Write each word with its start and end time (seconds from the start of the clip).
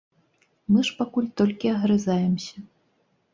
Мы 0.71 0.79
ж 0.87 0.95
пакуль 1.01 1.27
толькі 1.41 1.71
агрызаемся. 1.75 2.65